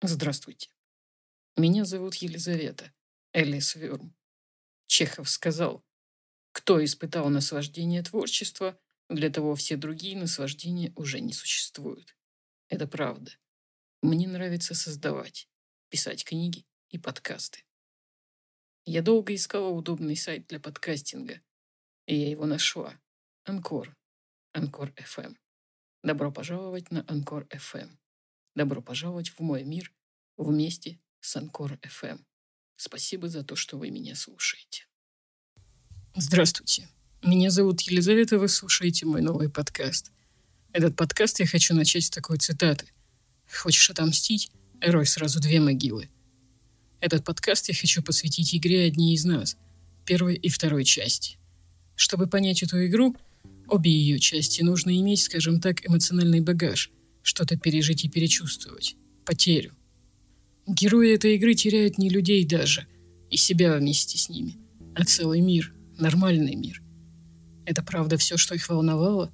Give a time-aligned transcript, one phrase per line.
[0.00, 0.70] Здравствуйте.
[1.56, 2.92] Меня зовут Елизавета,
[3.32, 4.14] Элис Вюрм.
[4.86, 5.84] Чехов сказал,
[6.52, 12.16] кто испытал наслаждение творчества, для того все другие наслаждения уже не существуют.
[12.68, 13.32] Это правда.
[14.00, 15.48] Мне нравится создавать,
[15.88, 17.64] писать книги и подкасты.
[18.84, 21.40] Я долго искала удобный сайт для подкастинга,
[22.06, 23.00] и я его нашла.
[23.42, 23.96] Анкор.
[24.52, 25.36] Анкор FM.
[26.04, 27.97] Добро пожаловать на Анкор FM.
[28.58, 29.92] Добро пожаловать в мой мир
[30.36, 32.18] вместе с Анкор FM.
[32.74, 34.88] Спасибо за то, что вы меня слушаете.
[36.16, 36.88] Здравствуйте.
[37.22, 40.10] Меня зовут Елизавета, вы слушаете мой новый подкаст.
[40.72, 42.86] Этот подкаст я хочу начать с такой цитаты.
[43.48, 44.50] «Хочешь отомстить?
[44.80, 46.08] Рой сразу две могилы».
[46.98, 49.56] Этот подкаст я хочу посвятить игре «Одни из нас»,
[50.04, 51.38] первой и второй части.
[51.94, 53.14] Чтобы понять эту игру,
[53.68, 56.90] обе ее части нужно иметь, скажем так, эмоциональный багаж,
[57.28, 58.96] что-то пережить и перечувствовать,
[59.26, 59.74] потерю.
[60.66, 62.86] Герои этой игры теряют не людей даже,
[63.30, 64.56] и себя вместе с ними,
[64.94, 66.82] а целый мир, нормальный мир.
[67.66, 69.30] Это правда все, что их волновало?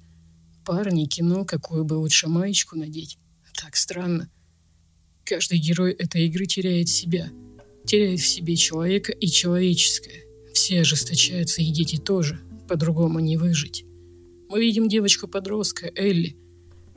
[0.65, 3.17] Парни, кино, какую бы лучше маечку надеть?
[3.53, 4.29] Так странно.
[5.23, 7.31] Каждый герой этой игры теряет себя,
[7.85, 10.25] теряет в себе человека и человеческое.
[10.53, 13.85] Все ожесточаются, и дети тоже, по-другому не выжить.
[14.49, 16.35] Мы видим девочку-подростка Элли,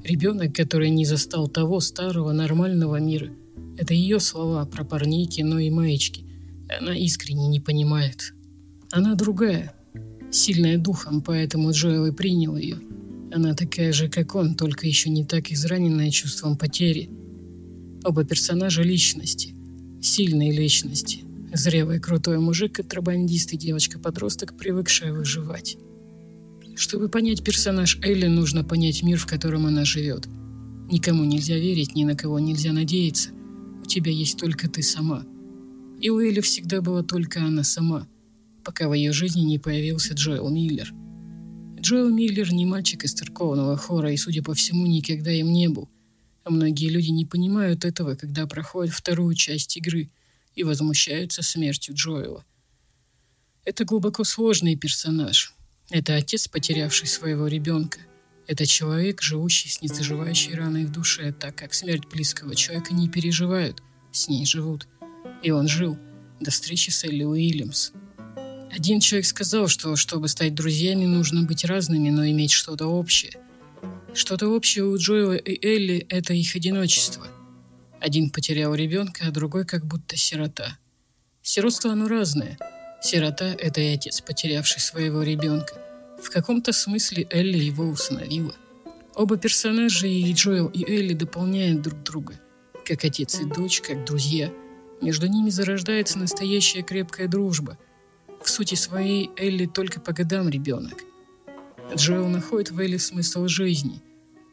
[0.03, 3.31] ребенок, который не застал того старого нормального мира–
[3.79, 6.25] это ее слова про парней, кино и маечки.
[6.81, 8.35] Она искренне не понимает.
[8.91, 9.73] Она другая,
[10.33, 12.79] сильная духом, поэтому Джоэл и принял ее.
[13.33, 17.09] Она такая же, как он, только еще не так израненная чувством потери.
[18.05, 19.55] Оба персонажа– личности.
[20.03, 21.21] Сильные личности.
[21.53, 25.79] Зрелый крутой мужик, контрабандист и девочка-подросток, привыкшая выживать.
[26.79, 30.29] Чтобы понять персонаж Элли, нужно понять мир, в котором она живет.
[30.91, 33.31] Никому нельзя верить, ни на кого нельзя надеяться
[33.89, 35.25] тебя есть только ты сама.
[36.01, 38.07] И у Элли всегда была только она сама,
[38.63, 40.93] пока в ее жизни не появился Джоэл Миллер.
[41.81, 45.89] Джоэл Миллер не мальчик из церковного хора и, судя по всему, никогда им не был.
[46.45, 50.11] А многие люди не понимают этого, когда проходят вторую часть игры
[50.55, 52.45] и возмущаются смертью Джоэла.
[53.65, 55.55] Это глубоко сложный персонаж.
[55.91, 57.99] Это отец, потерявший своего ребенка.
[58.47, 63.83] Это человек, живущий с незаживающей раной в душе, так как смерть близкого человека не переживают,
[64.13, 64.87] с ней живут.
[65.43, 65.99] И он жил
[66.41, 67.93] до встречи с Элли Уильямс.
[68.71, 73.33] Один человек сказал, что чтобы стать друзьями, нужно быть разными, но иметь что-то общее.
[74.13, 77.27] Что-то общее у Джоэла и Элли– это их одиночество.
[78.01, 80.79] Один потерял ребенка, а другой как будто сирота.
[81.43, 82.59] Сиротство оно разное.
[83.01, 85.75] Сирота– это и отец, потерявший своего ребенка–
[86.23, 88.55] в каком-то смысле Элли его усыновила.
[89.15, 92.35] Оба персонажа, и Джоэл, и Элли, дополняют друг друга.
[92.85, 94.53] Как отец и дочь, как друзья.
[95.01, 97.79] Между ними зарождается настоящая крепкая дружба.
[98.43, 101.05] В сути своей Элли только по годам ребенок.
[101.95, 104.03] Джоэл находит в Элли смысл жизни.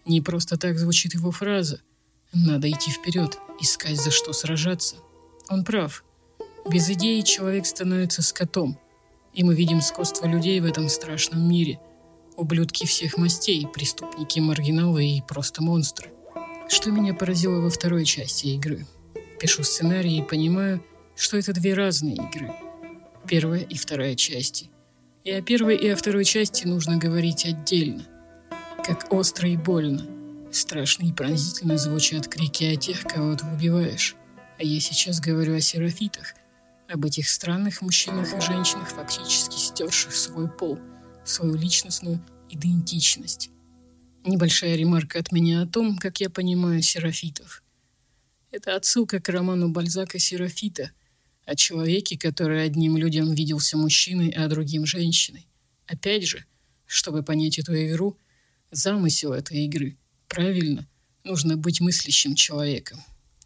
[0.06, 1.82] Не просто так звучит его фраза.
[2.32, 4.98] Надо идти вперед, искать за что сражаться.
[5.50, 6.05] Он прав.
[6.70, 8.80] Без идеи человек становится скотом–
[9.36, 11.80] и мы видим скотство людей в этом страшном мире.
[12.38, 16.12] Ублюдки всех мастей, преступники, маргиналы и просто монстры.
[16.70, 18.88] Что меня поразило во второй части игры?
[19.40, 20.84] Пишу сценарий и понимаю,
[21.16, 22.52] что это две разные игры.
[23.28, 24.70] Первая и вторая части.
[25.24, 28.06] И о первой и о второй части нужно говорить отдельно.
[28.84, 30.08] Как остро и больно.
[30.52, 34.16] Страшно и пронзительно звучат крики о тех, кого ты убиваешь.
[34.58, 36.36] А я сейчас говорю о серафитах–
[36.88, 40.80] об этих странных мужчинах и женщинах, фактически стерших свой пол,
[41.24, 43.50] свою личностную идентичность.
[44.24, 47.64] Небольшая ремарка от меня о том, как я понимаю серафитов.
[48.52, 50.92] Это отсылка к роману Бальзака «Серафита»,
[51.46, 55.48] о человеке, который одним людям виделся мужчиной, а другим женщиной.
[55.86, 56.44] Опять же,
[56.88, 58.18] чтобы понять эту игру,
[58.72, 59.96] замысел этой игры,
[60.28, 60.88] правильно,
[61.24, 63.00] нужно быть мыслящим человеком.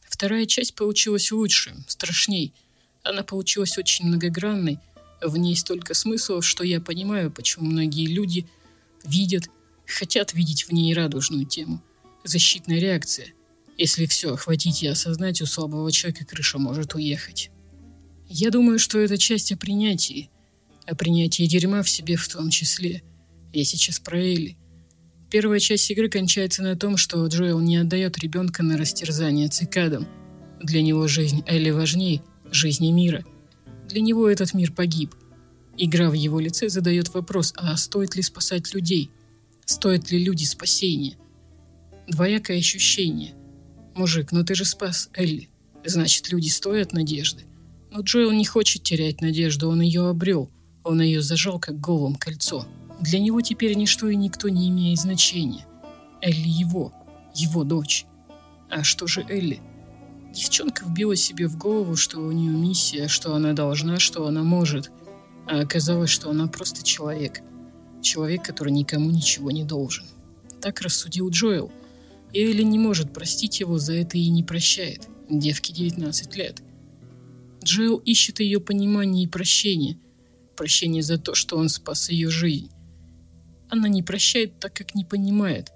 [0.08, 2.54] Вторая часть получилась лучше, страшней–
[3.04, 4.80] она получилась очень многогранной,
[5.22, 8.48] в ней столько смыслов, что я понимаю, почему многие люди
[9.04, 9.50] видят,
[9.86, 11.82] хотят видеть в ней радужную тему.
[12.24, 13.34] Защитная реакция.
[13.78, 17.50] Если все охватить и осознать, у слабого человека крыша может уехать.
[18.28, 20.30] Я думаю, что это часть о принятии.
[20.86, 23.04] О принятии дерьма в себе в том числе.
[23.54, 24.58] Я сейчас про Элли.
[25.32, 30.08] Первая часть игры кончается на том, что Джоэл не отдает ребенка на растерзание цикадам.
[30.62, 33.24] Для него жизнь Элли важней, жизни мира.
[33.88, 35.16] Для него этот мир погиб.
[35.78, 39.10] Игра в его лице задает вопрос, а стоит ли спасать людей?
[39.66, 41.16] Стоят ли люди спасения?
[42.08, 43.34] Двоякое ощущение.
[43.96, 45.50] Мужик, ну ты же спас Элли.
[45.86, 47.44] Значит, люди стоят надежды.
[47.92, 50.52] Но Джоэл не хочет терять надежду, он ее обрел.
[50.84, 52.68] Он ее зажал, как голым кольцо.
[53.00, 55.66] Для него теперь ничто и никто не имеет значения.
[56.22, 56.94] Элли его,
[57.34, 58.06] его дочь.
[58.70, 59.62] А что же Элли?
[60.34, 64.92] Девчонка вбила себе в голову, что у нее миссия, что она должна, что она может.
[65.48, 67.42] А оказалось, что она просто человек.
[68.02, 70.06] Человек, который никому ничего не должен.
[70.62, 71.72] Так рассудил Джоэл.
[72.34, 75.08] Элли не может простить его за это и не прощает.
[75.30, 76.62] Девке 19 лет.
[77.64, 79.98] Джоэл ищет ее понимание и прощение.
[80.56, 82.70] Прощение за то, что он спас ее жизнь.
[83.70, 85.72] Она не прощает, так как не понимает.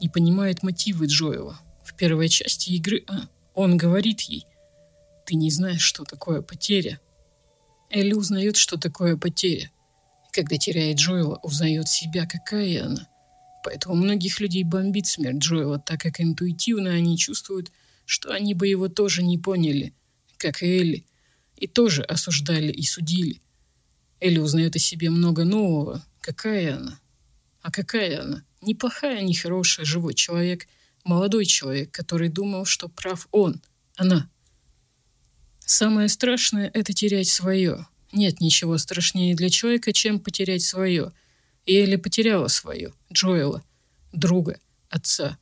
[0.00, 1.60] Не понимает мотивы Джоэла.
[1.84, 4.46] В первой части игры а, он говорит ей,
[5.26, 7.00] «Ты не знаешь, что такое потеря».
[7.90, 9.70] Элли узнает, что такое потеря.
[10.32, 13.08] Когда теряет Джоэла, узнает себя, какая она.
[13.64, 17.70] Поэтому многих людей бомбит смерть Джоэла, так как интуитивно они чувствуют,
[18.06, 19.94] что они бы его тоже не поняли,
[20.38, 21.06] как и Элли,
[21.56, 23.40] и тоже осуждали и судили.
[24.20, 26.04] Элли узнает о себе много нового.
[26.20, 26.98] Какая она?
[27.60, 28.44] А какая она?
[28.60, 30.66] Неплохая, не хорошая, живой человек,
[31.04, 33.60] молодой человек, который думал, что прав он,
[33.96, 34.28] она.
[35.60, 37.86] Самое страшное— это терять свое.
[38.12, 41.12] Нет ничего страшнее для человека, чем потерять свое—
[41.66, 43.62] и Элли потеряла свое, Джоэла,
[44.12, 44.58] друга,
[44.88, 45.38] отца.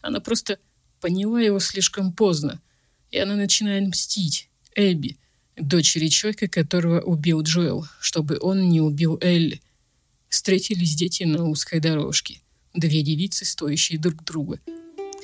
[0.00, 0.58] Она просто
[1.00, 2.60] поняла его слишком поздно,
[3.10, 5.16] и она начинает мстить Эбби,
[5.56, 9.60] дочери человека, которого убил Джоэл, чтобы он не убил Элли.
[10.28, 12.40] Встретились дети на узкой дорожке.
[12.74, 14.60] Две девицы, стоящие друг друга.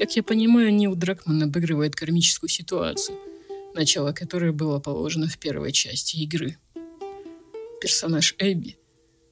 [0.02, 3.16] Как я понимаю, Нил Дракман обыгрывает кармическую ситуацию,
[3.72, 6.56] начало которой было положено в первой части игры.
[7.80, 8.78] Персонаж Эбби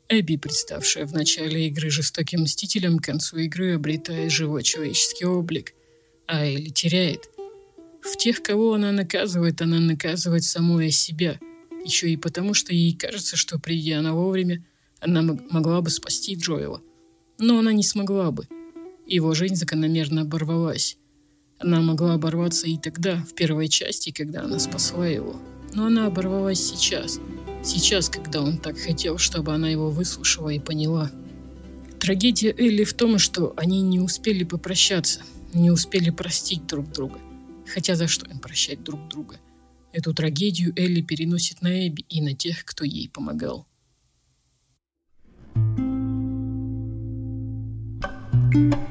[0.08, 5.74] Эбби, представшая в начале игры жестоким мстителем, к концу игры обретает живой человеческий облик,
[6.28, 7.28] а Элли теряет.
[8.00, 11.40] В тех, кого она наказывает, она наказывает самой себя,
[11.84, 14.64] еще и потому, что ей кажется, что придя она вовремя,
[15.00, 16.80] она могла бы спасти Джоэла.
[17.40, 18.46] Но она не смогла бы.
[19.10, 20.96] Его жизнь закономерно оборвалась.
[21.58, 25.38] Она могла оборваться и тогда, в первой части, когда она спасла его.
[25.74, 27.20] Но она оборвалась сейчас–
[27.62, 31.10] Сейчас, когда он так хотел, чтобы она его выслушала и поняла.
[31.98, 35.20] Трагедия Элли в том, что они не успели попрощаться,
[35.52, 37.18] не успели простить друг друга.
[37.66, 39.36] Хотя за что им прощать друг друга?
[39.92, 43.66] Эту трагедию Элли переносит на Эбби и на тех, кто ей помогал.
[48.52, 48.89] thank you